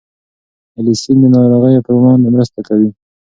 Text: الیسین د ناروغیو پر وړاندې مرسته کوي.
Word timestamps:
الیسین 0.77 1.17
د 1.21 1.25
ناروغیو 1.35 1.83
پر 1.85 1.93
وړاندې 1.97 2.27
مرسته 2.35 2.59
کوي. 2.67 2.89